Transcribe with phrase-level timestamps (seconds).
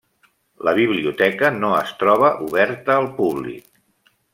[0.67, 3.75] La biblioteca no es troba oberta al públic.